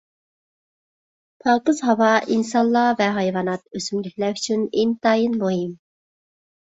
[1.47, 5.81] پاكىز ھاۋا ئىنسانلار ۋە ھايۋانات، ئۆسۈملۈكلەر ئۈچۈن ئىنتايىن مۇھىم.